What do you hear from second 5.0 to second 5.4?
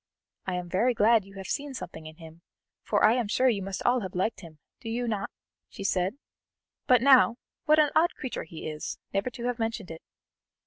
not?"